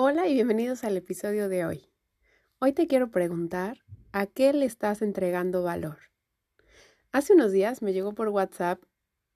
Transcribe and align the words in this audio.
Hola 0.00 0.28
y 0.28 0.34
bienvenidos 0.34 0.84
al 0.84 0.96
episodio 0.96 1.48
de 1.48 1.66
hoy. 1.66 1.90
Hoy 2.60 2.72
te 2.72 2.86
quiero 2.86 3.10
preguntar, 3.10 3.78
¿a 4.12 4.26
qué 4.26 4.52
le 4.52 4.64
estás 4.64 5.02
entregando 5.02 5.64
valor? 5.64 5.98
Hace 7.10 7.32
unos 7.32 7.50
días 7.50 7.82
me 7.82 7.92
llegó 7.92 8.14
por 8.14 8.28
WhatsApp 8.28 8.80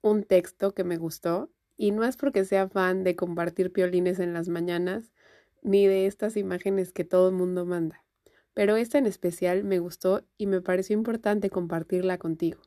un 0.03 0.23
texto 0.23 0.73
que 0.73 0.85
me 0.85 0.99
gustó 0.99 1.51
y 1.77 1.91
no 1.91 2.05
es 2.05 2.17
porque 2.17 2.45
sea 2.45 2.69
fan 2.69 3.03
de 3.03 3.17
compartir 3.17 3.73
piolines 3.73 4.21
en 4.21 4.35
las 4.35 4.49
mañanas 4.49 5.11
ni 5.63 5.89
de 5.89 6.07
estas 6.07 6.37
imágenes 6.37 6.93
que 6.93 7.03
todo 7.03 7.31
el 7.31 7.35
mundo 7.35 7.67
manda, 7.67 8.05
pero 8.55 8.77
esta 8.77 8.99
en 8.99 9.07
especial 9.07 9.65
me 9.65 9.81
gustó 9.81 10.23
y 10.39 10.47
me 10.47 10.61
pareció 10.61 10.95
importante 10.95 11.51
compartirla 11.51 12.19
contigo. 12.19 12.61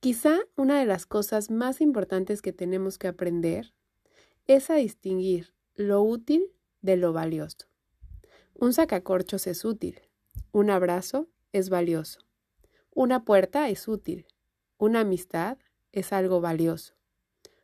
Quizá 0.00 0.40
una 0.56 0.80
de 0.80 0.86
las 0.86 1.06
cosas 1.06 1.52
más 1.52 1.80
importantes 1.80 2.42
que 2.42 2.52
tenemos 2.52 2.98
que 2.98 3.06
aprender 3.06 3.74
es 4.48 4.70
a 4.70 4.74
distinguir 4.74 5.54
lo 5.74 6.02
útil 6.02 6.52
de 6.82 6.96
lo 6.96 7.12
valioso. 7.12 7.66
Un 8.54 8.72
sacacorchos 8.72 9.46
es 9.46 9.64
útil. 9.64 10.00
Un 10.52 10.70
abrazo 10.70 11.28
es 11.52 11.70
valioso. 11.70 12.20
Una 12.90 13.24
puerta 13.24 13.68
es 13.70 13.88
útil. 13.88 14.26
Una 14.76 15.00
amistad 15.00 15.58
es 15.90 16.12
algo 16.12 16.40
valioso. 16.40 16.94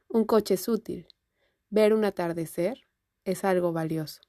Un 0.08 0.24
coche 0.24 0.54
es 0.54 0.68
útil. 0.68 1.06
Ver 1.68 1.92
un 1.92 2.04
atardecer 2.04 2.88
es 3.24 3.44
algo 3.44 3.72
valioso. 3.72 4.22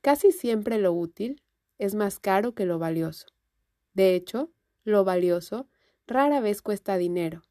Casi 0.00 0.30
siempre 0.30 0.78
lo 0.78 0.92
útil 0.92 1.42
es 1.78 1.94
más 1.94 2.20
caro 2.20 2.54
que 2.54 2.64
lo 2.64 2.78
valioso. 2.78 3.26
De 3.92 4.14
hecho, 4.14 4.52
lo 4.84 5.02
valioso 5.02 5.68
rara 6.06 6.40
vez 6.40 6.62
cuesta 6.62 6.96
dinero, 6.96 7.42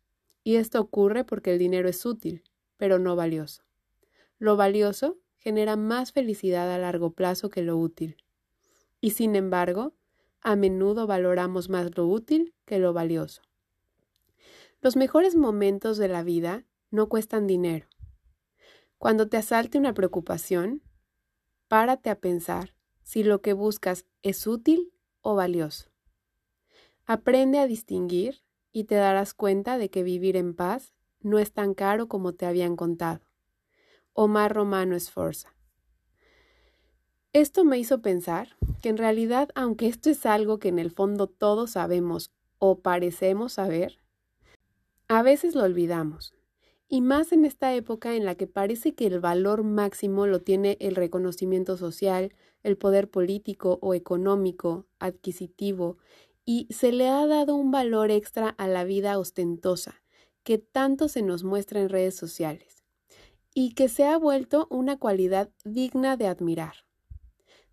y 0.43 0.55
esto 0.55 0.79
ocurre 0.79 1.23
porque 1.25 1.51
el 1.51 1.59
dinero 1.59 1.89
es 1.89 2.05
útil, 2.05 2.43
pero 2.77 2.99
no 2.99 3.15
valioso. 3.15 3.63
Lo 4.37 4.55
valioso 4.55 5.17
genera 5.43 5.75
más 5.75 6.11
felicidad 6.13 6.71
a 6.71 6.77
largo 6.77 7.11
plazo 7.11 7.49
que 7.49 7.61
lo 7.61 7.77
útil. 7.77 8.17
Y 9.01 9.11
sin 9.11 9.35
embargo, 9.35 9.93
a 10.41 10.55
menudo 10.55 11.05
valoramos 11.05 11.69
más 11.69 11.95
lo 11.97 12.07
útil 12.07 12.53
que 12.65 12.79
lo 12.79 12.93
valioso. 12.93 13.41
Los 14.81 14.95
mejores 14.95 15.35
momentos 15.35 15.97
de 15.97 16.07
la 16.07 16.23
vida 16.23 16.65
no 16.91 17.09
cuestan 17.09 17.47
dinero. 17.47 17.87
Cuando 18.97 19.27
te 19.27 19.37
asalte 19.37 19.77
una 19.77 19.93
preocupación, 19.93 20.81
párate 21.67 22.09
a 22.09 22.19
pensar 22.19 22.75
si 23.01 23.23
lo 23.23 23.41
que 23.41 23.53
buscas 23.53 24.05
es 24.21 24.47
útil 24.47 24.93
o 25.21 25.35
valioso. 25.35 25.91
Aprende 27.05 27.59
a 27.59 27.67
distinguir 27.67 28.43
y 28.71 28.85
te 28.85 28.95
darás 28.95 29.33
cuenta 29.33 29.77
de 29.77 29.89
que 29.89 30.03
vivir 30.03 30.37
en 30.37 30.53
paz 30.53 30.93
no 31.19 31.39
es 31.39 31.51
tan 31.51 31.73
caro 31.73 32.07
como 32.07 32.33
te 32.33 32.45
habían 32.45 32.75
contado. 32.77 33.32
Omar 34.15 34.53
Romano 34.53 34.95
Esforza. 34.95 35.55
Esto 37.33 37.65
me 37.65 37.79
hizo 37.79 38.03
pensar 38.03 38.49
que 38.83 38.89
en 38.89 38.97
realidad, 38.97 39.49
aunque 39.55 39.87
esto 39.87 40.11
es 40.11 40.27
algo 40.27 40.59
que 40.59 40.67
en 40.67 40.77
el 40.77 40.91
fondo 40.91 41.25
todos 41.25 41.71
sabemos 41.71 42.31
o 42.59 42.77
parecemos 42.77 43.53
saber, 43.53 43.97
a 45.07 45.23
veces 45.23 45.55
lo 45.55 45.63
olvidamos. 45.63 46.35
Y 46.87 47.01
más 47.01 47.31
en 47.31 47.43
esta 47.43 47.73
época 47.73 48.13
en 48.13 48.23
la 48.23 48.35
que 48.35 48.45
parece 48.45 48.93
que 48.93 49.07
el 49.07 49.19
valor 49.19 49.63
máximo 49.63 50.27
lo 50.27 50.41
tiene 50.41 50.77
el 50.79 50.95
reconocimiento 50.95 51.75
social, 51.75 52.35
el 52.61 52.77
poder 52.77 53.09
político 53.09 53.79
o 53.81 53.95
económico, 53.95 54.85
adquisitivo, 54.99 55.97
y 56.45 56.67
se 56.69 56.91
le 56.91 57.09
ha 57.09 57.25
dado 57.25 57.55
un 57.55 57.71
valor 57.71 58.11
extra 58.11 58.49
a 58.49 58.67
la 58.67 58.83
vida 58.83 59.17
ostentosa, 59.17 60.03
que 60.43 60.59
tanto 60.59 61.07
se 61.07 61.23
nos 61.23 61.43
muestra 61.43 61.81
en 61.81 61.89
redes 61.89 62.15
sociales 62.15 62.82
y 63.53 63.73
que 63.73 63.89
se 63.89 64.05
ha 64.05 64.17
vuelto 64.17 64.67
una 64.69 64.97
cualidad 64.97 65.49
digna 65.63 66.17
de 66.17 66.27
admirar. 66.27 66.75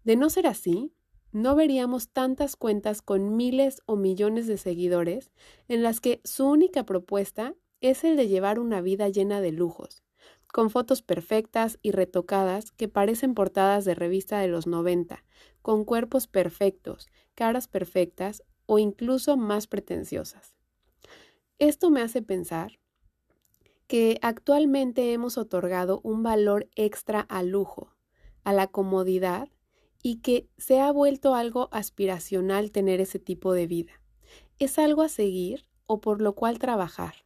De 0.04 0.16
no 0.16 0.30
ser 0.30 0.46
así, 0.46 0.92
no 1.32 1.54
veríamos 1.54 2.08
tantas 2.08 2.56
cuentas 2.56 3.02
con 3.02 3.36
miles 3.36 3.82
o 3.86 3.96
millones 3.96 4.46
de 4.46 4.58
seguidores 4.58 5.30
en 5.68 5.82
las 5.82 6.00
que 6.00 6.20
su 6.24 6.46
única 6.46 6.84
propuesta 6.84 7.54
es 7.80 8.04
el 8.04 8.16
de 8.16 8.28
llevar 8.28 8.58
una 8.58 8.80
vida 8.80 9.08
llena 9.08 9.40
de 9.40 9.52
lujos, 9.52 10.02
con 10.52 10.70
fotos 10.70 11.02
perfectas 11.02 11.78
y 11.82 11.92
retocadas 11.92 12.72
que 12.72 12.88
parecen 12.88 13.34
portadas 13.34 13.84
de 13.84 13.94
revista 13.94 14.40
de 14.40 14.48
los 14.48 14.66
90, 14.66 15.24
con 15.62 15.84
cuerpos 15.84 16.26
perfectos, 16.26 17.08
caras 17.34 17.68
perfectas 17.68 18.42
o 18.66 18.78
incluso 18.78 19.36
más 19.36 19.66
pretenciosas. 19.66 20.54
Esto 21.58 21.90
me 21.90 22.02
hace 22.02 22.22
pensar 22.22 22.80
que 23.90 24.20
actualmente 24.22 25.12
hemos 25.12 25.36
otorgado 25.36 26.00
un 26.04 26.22
valor 26.22 26.68
extra 26.76 27.22
al 27.22 27.48
lujo, 27.48 27.92
a 28.44 28.52
la 28.52 28.68
comodidad 28.68 29.48
y 30.00 30.20
que 30.20 30.48
se 30.58 30.78
ha 30.78 30.92
vuelto 30.92 31.34
algo 31.34 31.68
aspiracional 31.72 32.70
tener 32.70 33.00
ese 33.00 33.18
tipo 33.18 33.52
de 33.52 33.66
vida. 33.66 34.00
Es 34.60 34.78
algo 34.78 35.02
a 35.02 35.08
seguir 35.08 35.66
o 35.86 36.00
por 36.00 36.22
lo 36.22 36.36
cual 36.36 36.60
trabajar. 36.60 37.24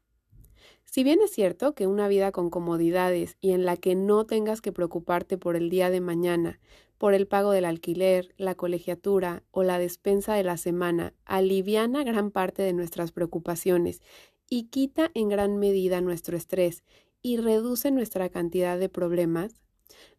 Si 0.87 1.05
bien 1.05 1.21
es 1.23 1.33
cierto 1.33 1.75
que 1.75 1.87
una 1.87 2.09
vida 2.09 2.33
con 2.33 2.49
comodidades 2.49 3.37
y 3.43 3.51
en 3.51 3.67
la 3.67 3.77
que 3.77 3.95
no 3.95 4.25
tengas 4.25 4.63
que 4.63 4.73
preocuparte 4.73 5.37
por 5.37 5.57
el 5.57 5.69
día 5.69 5.91
de 5.91 6.01
mañana, 6.01 6.61
por 6.97 7.13
el 7.13 7.27
pago 7.27 7.51
del 7.51 7.67
alquiler, 7.67 8.33
la 8.39 8.55
colegiatura 8.55 9.43
o 9.51 9.65
la 9.65 9.79
despensa 9.79 10.33
de 10.33 10.45
la 10.45 10.57
semana, 10.57 11.13
aliviana 11.27 12.05
gran 12.05 12.31
parte 12.31 12.63
de 12.63 12.73
nuestras 12.73 13.13
preocupaciones 13.13 14.01
y 14.49 14.65
quita 14.65 15.11
en 15.15 15.29
gran 15.29 15.59
medida 15.59 16.01
nuestro 16.01 16.37
estrés 16.37 16.85
y 17.23 17.39
reduce 17.39 17.91
nuestra 17.91 18.29
cantidad 18.29 18.79
de 18.79 18.89
problemas, 18.89 19.63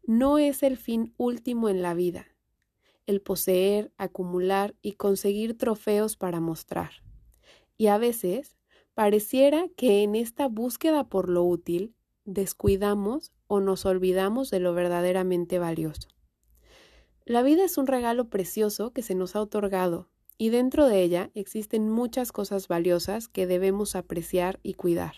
no 0.03 0.37
es 0.37 0.63
el 0.63 0.77
fin 0.77 1.13
último 1.17 1.69
en 1.69 1.81
la 1.81 1.93
vida, 1.93 2.27
el 3.05 3.21
poseer, 3.21 3.91
acumular 3.97 4.75
y 4.81 4.93
conseguir 4.93 5.57
trofeos 5.57 6.17
para 6.17 6.39
mostrar. 6.39 6.91
Y 7.77 7.87
a 7.87 7.97
veces 7.97 8.57
pareciera 8.93 9.67
que 9.75 10.03
en 10.03 10.15
esta 10.15 10.47
búsqueda 10.47 11.07
por 11.09 11.29
lo 11.29 11.43
útil 11.43 11.93
descuidamos 12.23 13.33
o 13.47 13.59
nos 13.59 13.85
olvidamos 13.85 14.49
de 14.49 14.59
lo 14.59 14.73
verdaderamente 14.73 15.59
valioso. 15.59 16.09
La 17.25 17.43
vida 17.43 17.65
es 17.65 17.77
un 17.77 17.87
regalo 17.87 18.29
precioso 18.29 18.93
que 18.93 19.01
se 19.01 19.15
nos 19.15 19.35
ha 19.35 19.41
otorgado 19.41 20.09
y 20.37 20.49
dentro 20.49 20.87
de 20.87 21.01
ella 21.01 21.31
existen 21.33 21.89
muchas 21.89 22.31
cosas 22.31 22.67
valiosas 22.67 23.27
que 23.27 23.47
debemos 23.47 23.95
apreciar 23.95 24.59
y 24.63 24.73
cuidar. 24.73 25.15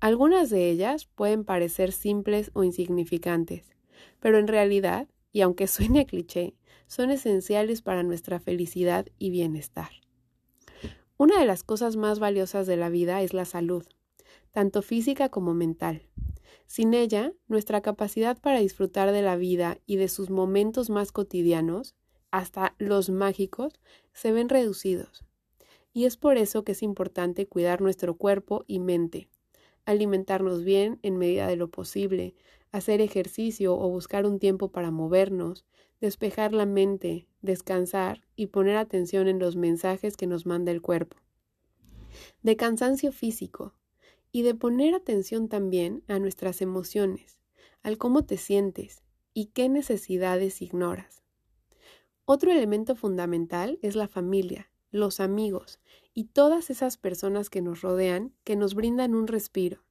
Algunas 0.00 0.50
de 0.50 0.70
ellas 0.70 1.06
pueden 1.06 1.44
parecer 1.44 1.92
simples 1.92 2.50
o 2.54 2.62
insignificantes, 2.62 3.64
pero 4.20 4.38
en 4.38 4.46
realidad, 4.46 5.08
y 5.32 5.40
aunque 5.40 5.66
suene 5.66 6.06
cliché, 6.06 6.54
son 6.86 7.10
esenciales 7.10 7.82
para 7.82 8.02
nuestra 8.02 8.40
felicidad 8.40 9.06
y 9.18 9.30
bienestar. 9.30 9.90
Una 11.16 11.40
de 11.40 11.46
las 11.46 11.64
cosas 11.64 11.96
más 11.96 12.20
valiosas 12.20 12.66
de 12.66 12.76
la 12.76 12.90
vida 12.90 13.22
es 13.22 13.34
la 13.34 13.44
salud, 13.44 13.84
tanto 14.52 14.82
física 14.82 15.28
como 15.28 15.52
mental. 15.52 16.02
Sin 16.66 16.94
ella, 16.94 17.32
nuestra 17.48 17.80
capacidad 17.80 18.38
para 18.40 18.60
disfrutar 18.60 19.10
de 19.10 19.22
la 19.22 19.36
vida 19.36 19.78
y 19.86 19.96
de 19.96 20.08
sus 20.08 20.30
momentos 20.30 20.90
más 20.90 21.12
cotidianos 21.12 21.96
hasta 22.30 22.74
los 22.78 23.10
mágicos, 23.10 23.80
se 24.12 24.32
ven 24.32 24.48
reducidos. 24.48 25.24
Y 25.92 26.04
es 26.04 26.16
por 26.16 26.36
eso 26.36 26.64
que 26.64 26.72
es 26.72 26.82
importante 26.82 27.46
cuidar 27.46 27.80
nuestro 27.80 28.16
cuerpo 28.16 28.64
y 28.66 28.78
mente, 28.78 29.28
alimentarnos 29.84 30.64
bien 30.64 30.98
en 31.02 31.16
medida 31.16 31.46
de 31.46 31.56
lo 31.56 31.70
posible, 31.70 32.34
hacer 32.72 33.00
ejercicio 33.00 33.74
o 33.74 33.88
buscar 33.88 34.26
un 34.26 34.38
tiempo 34.38 34.70
para 34.70 34.90
movernos, 34.90 35.64
despejar 36.00 36.52
la 36.52 36.66
mente, 36.66 37.26
descansar 37.42 38.22
y 38.36 38.46
poner 38.46 38.76
atención 38.76 39.28
en 39.28 39.38
los 39.38 39.56
mensajes 39.56 40.16
que 40.16 40.26
nos 40.26 40.46
manda 40.46 40.70
el 40.70 40.82
cuerpo. 40.82 41.16
De 42.42 42.56
cansancio 42.56 43.12
físico 43.12 43.74
y 44.30 44.42
de 44.42 44.54
poner 44.54 44.94
atención 44.94 45.48
también 45.48 46.02
a 46.06 46.18
nuestras 46.18 46.60
emociones, 46.60 47.38
al 47.82 47.98
cómo 47.98 48.24
te 48.24 48.36
sientes 48.36 49.02
y 49.32 49.46
qué 49.46 49.68
necesidades 49.68 50.60
ignoras. 50.62 51.17
Otro 52.30 52.52
elemento 52.52 52.94
fundamental 52.94 53.78
es 53.80 53.96
la 53.96 54.06
familia, 54.06 54.70
los 54.90 55.18
amigos 55.18 55.80
y 56.12 56.24
todas 56.24 56.68
esas 56.68 56.98
personas 56.98 57.48
que 57.48 57.62
nos 57.62 57.80
rodean 57.80 58.34
que 58.44 58.54
nos 58.54 58.74
brindan 58.74 59.14
un 59.14 59.28
respiro, 59.28 59.82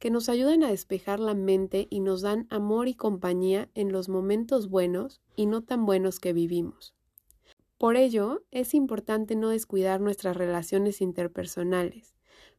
que 0.00 0.10
nos 0.10 0.28
ayudan 0.28 0.64
a 0.64 0.70
despejar 0.70 1.20
la 1.20 1.34
mente 1.34 1.86
y 1.88 2.00
nos 2.00 2.22
dan 2.22 2.48
amor 2.50 2.88
y 2.88 2.94
compañía 2.94 3.70
en 3.74 3.92
los 3.92 4.08
momentos 4.08 4.68
buenos 4.68 5.22
y 5.36 5.46
no 5.46 5.62
tan 5.62 5.86
buenos 5.86 6.18
que 6.18 6.32
vivimos. 6.32 6.92
Por 7.78 7.96
ello, 7.96 8.42
es 8.50 8.74
importante 8.74 9.36
no 9.36 9.50
descuidar 9.50 10.00
nuestras 10.00 10.36
relaciones 10.36 11.00
interpersonales, 11.00 12.16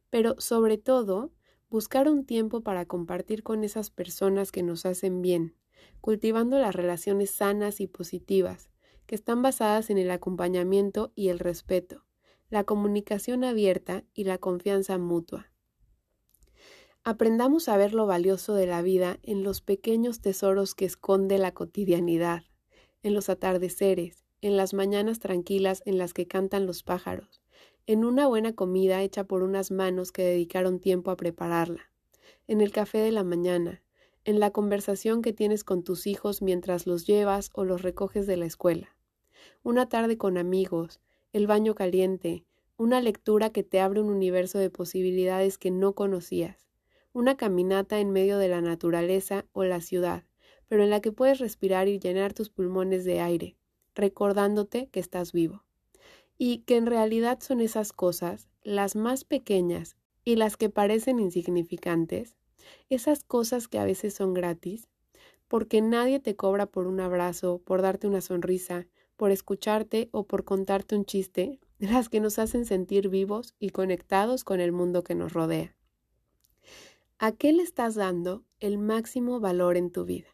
pero 0.08 0.36
sobre 0.38 0.78
todo, 0.78 1.34
buscar 1.68 2.08
un 2.08 2.24
tiempo 2.24 2.62
para 2.62 2.86
compartir 2.86 3.42
con 3.42 3.62
esas 3.62 3.90
personas 3.90 4.52
que 4.52 4.62
nos 4.62 4.86
hacen 4.86 5.20
bien, 5.20 5.54
cultivando 6.00 6.58
las 6.58 6.74
relaciones 6.74 7.28
sanas 7.28 7.82
y 7.82 7.88
positivas, 7.88 8.70
que 9.08 9.14
están 9.14 9.40
basadas 9.40 9.88
en 9.88 9.96
el 9.96 10.10
acompañamiento 10.10 11.12
y 11.16 11.30
el 11.30 11.38
respeto, 11.38 12.04
la 12.50 12.64
comunicación 12.64 13.42
abierta 13.42 14.04
y 14.12 14.24
la 14.24 14.36
confianza 14.36 14.98
mutua. 14.98 15.50
Aprendamos 17.04 17.70
a 17.70 17.78
ver 17.78 17.94
lo 17.94 18.06
valioso 18.06 18.52
de 18.52 18.66
la 18.66 18.82
vida 18.82 19.18
en 19.22 19.42
los 19.42 19.62
pequeños 19.62 20.20
tesoros 20.20 20.74
que 20.74 20.84
esconde 20.84 21.38
la 21.38 21.54
cotidianidad, 21.54 22.44
en 23.02 23.14
los 23.14 23.30
atardeceres, 23.30 24.26
en 24.42 24.58
las 24.58 24.74
mañanas 24.74 25.20
tranquilas 25.20 25.82
en 25.86 25.96
las 25.96 26.12
que 26.12 26.26
cantan 26.26 26.66
los 26.66 26.82
pájaros, 26.82 27.40
en 27.86 28.04
una 28.04 28.26
buena 28.26 28.52
comida 28.52 29.00
hecha 29.00 29.24
por 29.24 29.42
unas 29.42 29.70
manos 29.70 30.12
que 30.12 30.22
dedicaron 30.22 30.80
tiempo 30.80 31.10
a 31.10 31.16
prepararla, 31.16 31.90
en 32.46 32.60
el 32.60 32.72
café 32.72 32.98
de 32.98 33.12
la 33.12 33.24
mañana, 33.24 33.82
en 34.26 34.38
la 34.38 34.50
conversación 34.50 35.22
que 35.22 35.32
tienes 35.32 35.64
con 35.64 35.82
tus 35.82 36.06
hijos 36.06 36.42
mientras 36.42 36.86
los 36.86 37.06
llevas 37.06 37.48
o 37.54 37.64
los 37.64 37.80
recoges 37.80 38.26
de 38.26 38.36
la 38.36 38.44
escuela, 38.44 38.97
una 39.62 39.88
tarde 39.88 40.16
con 40.16 40.38
amigos, 40.38 41.00
el 41.32 41.46
baño 41.46 41.74
caliente, 41.74 42.44
una 42.76 43.00
lectura 43.00 43.50
que 43.50 43.62
te 43.62 43.80
abre 43.80 44.00
un 44.00 44.08
universo 44.08 44.58
de 44.58 44.70
posibilidades 44.70 45.58
que 45.58 45.70
no 45.70 45.94
conocías, 45.94 46.68
una 47.12 47.36
caminata 47.36 47.98
en 47.98 48.10
medio 48.10 48.38
de 48.38 48.48
la 48.48 48.60
naturaleza 48.60 49.44
o 49.52 49.64
la 49.64 49.80
ciudad, 49.80 50.24
pero 50.68 50.84
en 50.84 50.90
la 50.90 51.00
que 51.00 51.12
puedes 51.12 51.38
respirar 51.38 51.88
y 51.88 51.98
llenar 51.98 52.34
tus 52.34 52.50
pulmones 52.50 53.04
de 53.04 53.20
aire, 53.20 53.56
recordándote 53.94 54.88
que 54.90 55.00
estás 55.00 55.32
vivo. 55.32 55.64
Y 56.36 56.58
que 56.58 56.76
en 56.76 56.86
realidad 56.86 57.40
son 57.40 57.60
esas 57.60 57.92
cosas, 57.92 58.48
las 58.62 58.94
más 58.94 59.24
pequeñas 59.24 59.96
y 60.24 60.36
las 60.36 60.56
que 60.56 60.70
parecen 60.70 61.18
insignificantes, 61.18 62.36
esas 62.90 63.24
cosas 63.24 63.66
que 63.66 63.78
a 63.78 63.84
veces 63.84 64.14
son 64.14 64.34
gratis, 64.34 64.88
porque 65.48 65.80
nadie 65.80 66.20
te 66.20 66.36
cobra 66.36 66.66
por 66.66 66.86
un 66.86 67.00
abrazo, 67.00 67.60
por 67.64 67.82
darte 67.82 68.06
una 68.06 68.20
sonrisa, 68.20 68.86
por 69.18 69.32
escucharte 69.32 70.08
o 70.12 70.26
por 70.26 70.44
contarte 70.44 70.96
un 70.96 71.04
chiste, 71.04 71.60
las 71.78 72.08
que 72.08 72.20
nos 72.20 72.38
hacen 72.38 72.64
sentir 72.64 73.10
vivos 73.10 73.54
y 73.58 73.68
conectados 73.68 74.44
con 74.44 74.60
el 74.60 74.72
mundo 74.72 75.04
que 75.04 75.14
nos 75.14 75.34
rodea. 75.34 75.76
¿A 77.18 77.32
qué 77.32 77.52
le 77.52 77.62
estás 77.62 77.96
dando 77.96 78.44
el 78.60 78.78
máximo 78.78 79.40
valor 79.40 79.76
en 79.76 79.90
tu 79.90 80.06
vida? 80.06 80.28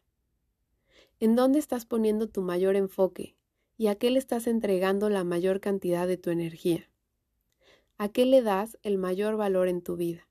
¿En 1.18 1.34
dónde 1.34 1.58
estás 1.58 1.84
poniendo 1.84 2.28
tu 2.28 2.42
mayor 2.42 2.76
enfoque, 2.76 3.34
y 3.76 3.88
a 3.88 3.96
qué 3.96 4.10
le 4.10 4.18
estás 4.18 4.46
entregando 4.46 5.10
la 5.10 5.24
mayor 5.24 5.60
cantidad 5.60 6.06
de 6.06 6.16
tu 6.16 6.30
energía. 6.30 6.88
¿A 7.98 8.08
qué 8.08 8.26
le 8.26 8.42
das 8.42 8.78
el 8.82 8.98
mayor 8.98 9.36
valor 9.36 9.68
en 9.68 9.82
tu 9.82 9.96
vida? 9.96 10.28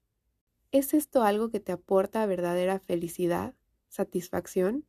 ¿Es 0.71 0.93
esto 0.93 1.23
algo 1.23 1.49
que 1.49 1.59
te 1.59 1.71
aporta 1.71 2.25
verdadera 2.25 2.79
felicidad, 2.79 3.55
satisfacción? 3.89 4.85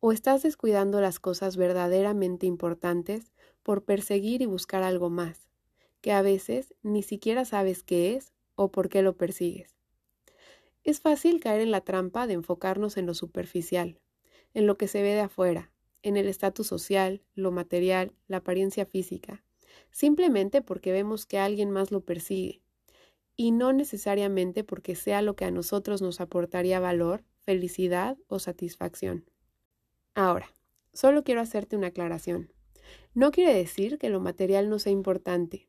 ¿O 0.00 0.12
estás 0.12 0.42
descuidando 0.42 1.00
las 1.00 1.18
cosas 1.20 1.56
verdaderamente 1.56 2.46
importantes 2.46 3.32
por 3.62 3.84
perseguir 3.84 4.42
y 4.42 4.46
buscar 4.46 4.82
algo 4.82 5.10
más, 5.10 5.48
que 6.00 6.12
a 6.12 6.22
veces 6.22 6.74
ni 6.82 7.02
siquiera 7.02 7.44
sabes 7.44 7.82
qué 7.82 8.14
es 8.14 8.32
o 8.54 8.70
por 8.70 8.88
qué 8.88 9.02
lo 9.02 9.16
persigues? 9.16 9.74
Es 10.84 11.00
fácil 11.00 11.40
caer 11.40 11.60
en 11.62 11.70
la 11.70 11.80
trampa 11.80 12.26
de 12.26 12.34
enfocarnos 12.34 12.96
en 12.96 13.06
lo 13.06 13.14
superficial, 13.14 13.98
en 14.54 14.66
lo 14.66 14.76
que 14.76 14.86
se 14.88 15.02
ve 15.02 15.14
de 15.14 15.20
afuera, 15.20 15.72
en 16.02 16.16
el 16.16 16.28
estatus 16.28 16.66
social, 16.68 17.22
lo 17.34 17.50
material, 17.50 18.12
la 18.28 18.38
apariencia 18.38 18.86
física, 18.86 19.44
simplemente 19.90 20.62
porque 20.62 20.92
vemos 20.92 21.26
que 21.26 21.38
alguien 21.38 21.70
más 21.70 21.90
lo 21.90 22.02
persigue, 22.02 22.62
y 23.36 23.50
no 23.50 23.72
necesariamente 23.72 24.62
porque 24.64 24.94
sea 24.94 25.22
lo 25.22 25.36
que 25.36 25.46
a 25.46 25.50
nosotros 25.50 26.02
nos 26.02 26.20
aportaría 26.20 26.80
valor, 26.80 27.24
felicidad 27.44 28.18
o 28.28 28.38
satisfacción. 28.38 29.24
Ahora, 30.16 30.50
solo 30.94 31.24
quiero 31.24 31.42
hacerte 31.42 31.76
una 31.76 31.88
aclaración. 31.88 32.50
No 33.12 33.32
quiere 33.32 33.52
decir 33.52 33.98
que 33.98 34.08
lo 34.08 34.18
material 34.18 34.70
no 34.70 34.78
sea 34.78 34.90
importante. 34.90 35.68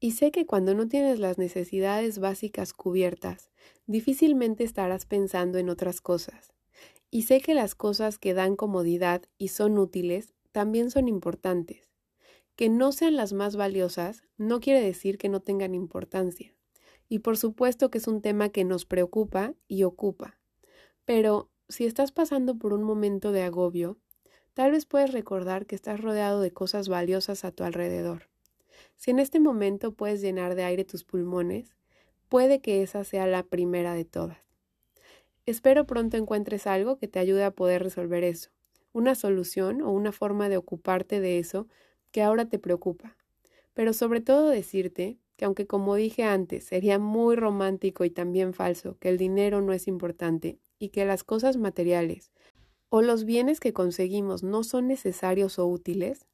Y 0.00 0.10
sé 0.10 0.32
que 0.32 0.44
cuando 0.44 0.74
no 0.74 0.88
tienes 0.88 1.20
las 1.20 1.38
necesidades 1.38 2.18
básicas 2.18 2.72
cubiertas, 2.72 3.52
difícilmente 3.86 4.64
estarás 4.64 5.06
pensando 5.06 5.58
en 5.58 5.70
otras 5.70 6.00
cosas. 6.00 6.52
Y 7.12 7.22
sé 7.22 7.40
que 7.40 7.54
las 7.54 7.76
cosas 7.76 8.18
que 8.18 8.34
dan 8.34 8.56
comodidad 8.56 9.22
y 9.38 9.48
son 9.48 9.78
útiles 9.78 10.34
también 10.50 10.90
son 10.90 11.06
importantes. 11.06 11.88
Que 12.56 12.68
no 12.68 12.90
sean 12.90 13.14
las 13.14 13.32
más 13.32 13.54
valiosas 13.54 14.24
no 14.36 14.58
quiere 14.58 14.80
decir 14.80 15.16
que 15.16 15.28
no 15.28 15.38
tengan 15.38 15.76
importancia. 15.76 16.52
Y 17.08 17.20
por 17.20 17.36
supuesto 17.36 17.88
que 17.88 17.98
es 17.98 18.08
un 18.08 18.20
tema 18.20 18.48
que 18.48 18.64
nos 18.64 18.84
preocupa 18.84 19.54
y 19.68 19.84
ocupa. 19.84 20.40
Pero 21.04 21.52
si 21.68 21.84
estás 21.84 22.12
pasando 22.12 22.56
por 22.56 22.72
un 22.72 22.84
momento 22.84 23.32
de 23.32 23.42
agobio, 23.42 23.96
tal 24.54 24.70
vez 24.70 24.86
puedes 24.86 25.12
recordar 25.12 25.66
que 25.66 25.74
estás 25.74 26.00
rodeado 26.00 26.40
de 26.40 26.52
cosas 26.52 26.88
valiosas 26.88 27.44
a 27.44 27.50
tu 27.50 27.64
alrededor. 27.64 28.28
Si 28.96 29.10
en 29.10 29.18
este 29.18 29.40
momento 29.40 29.92
puedes 29.92 30.20
llenar 30.20 30.54
de 30.54 30.64
aire 30.64 30.84
tus 30.84 31.04
pulmones, 31.04 31.74
puede 32.28 32.60
que 32.60 32.82
esa 32.82 33.04
sea 33.04 33.26
la 33.26 33.42
primera 33.42 33.94
de 33.94 34.04
todas. 34.04 34.38
Espero 35.44 35.86
pronto 35.86 36.16
encuentres 36.16 36.66
algo 36.66 36.98
que 36.98 37.08
te 37.08 37.18
ayude 37.18 37.44
a 37.44 37.50
poder 37.50 37.82
resolver 37.82 38.24
eso, 38.24 38.50
una 38.92 39.14
solución 39.14 39.82
o 39.82 39.90
una 39.90 40.12
forma 40.12 40.48
de 40.48 40.56
ocuparte 40.56 41.20
de 41.20 41.38
eso 41.38 41.66
que 42.10 42.22
ahora 42.22 42.48
te 42.48 42.58
preocupa. 42.58 43.16
Pero 43.74 43.92
sobre 43.92 44.20
todo 44.20 44.48
decirte 44.48 45.18
que 45.36 45.44
aunque 45.44 45.66
como 45.66 45.96
dije 45.96 46.22
antes 46.22 46.64
sería 46.64 46.98
muy 46.98 47.36
romántico 47.36 48.04
y 48.04 48.10
también 48.10 48.54
falso 48.54 48.96
que 48.98 49.08
el 49.08 49.18
dinero 49.18 49.60
no 49.60 49.72
es 49.72 49.86
importante 49.86 50.58
y 50.78 50.90
que 50.90 51.04
las 51.04 51.24
cosas 51.24 51.56
materiales 51.56 52.32
o 52.88 53.02
los 53.02 53.24
bienes 53.24 53.60
que 53.60 53.72
conseguimos 53.72 54.42
no 54.42 54.62
son 54.62 54.86
necesarios 54.86 55.58
o 55.58 55.66
útiles, 55.66 56.26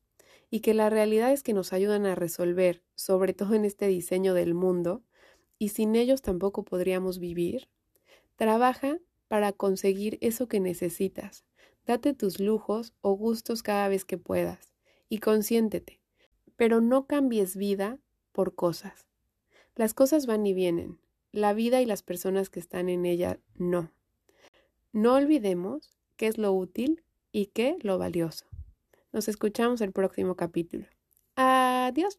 y 0.51 0.61
que 0.61 0.75
la 0.75 0.91
realidad 0.91 1.33
es 1.33 1.43
que 1.43 1.55
nos 1.55 1.73
ayudan 1.73 2.05
a 2.05 2.15
resolver, 2.15 2.83
sobre 2.95 3.33
todo 3.35 3.55
en 3.55 3.65
este 3.65 3.87
diseño 3.87 4.35
del 4.35 4.55
mundo, 4.55 5.03
y 5.59 5.71
sin 5.71 5.97
ellos 5.97 6.21
tampoco 6.23 6.65
podríamos 6.65 7.19
vivir, 7.19 7.69
Trabaja 8.37 8.99
para 9.29 9.53
conseguir 9.53 10.19
eso 10.21 10.49
que 10.49 10.59
necesitas. 10.59 11.45
Date 11.87 12.15
tus 12.15 12.41
lujos 12.41 12.93
o 13.01 13.13
gustos 13.13 13.63
cada 13.63 13.89
vez 13.89 14.05
que 14.05 14.19
puedas 14.19 14.73
y 15.09 15.19
consiéntete, 15.19 16.01
pero 16.57 16.81
no 16.81 17.07
cambies 17.07 17.57
vida 17.57 17.99
por 18.33 18.55
cosas. 18.55 19.07
Las 19.75 19.95
cosas 19.95 20.27
van 20.27 20.47
y 20.47 20.55
vienen, 20.55 20.99
la 21.33 21.55
vida 21.55 21.81
y 21.81 21.87
las 21.87 22.03
personas 22.03 22.51
que 22.51 22.61
están 22.61 22.89
en 22.89 23.05
ella 23.05 23.39
no. 23.55 23.93
No 24.93 25.15
olvidemos 25.15 25.97
qué 26.17 26.27
es 26.27 26.37
lo 26.37 26.53
útil 26.53 27.03
y 27.33 27.47
qué 27.47 27.79
lo 27.81 27.99
valioso. 27.99 28.45
Nos 29.11 29.27
escuchamos 29.29 29.81
el 29.81 29.93
próximo 29.93 30.37
capítulo. 30.37 30.87
Adiós. 31.35 32.19